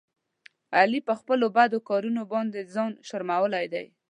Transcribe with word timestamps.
علي 0.77 0.99
په 1.07 1.13
خپلو 1.19 1.45
بدو 1.57 1.77
کارونو 1.89 2.21
باندې 2.33 2.59
ځان 2.73 2.91
شرمولی 3.07 3.65
دی. 3.73 3.85